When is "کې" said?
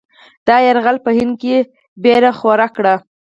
1.41-1.55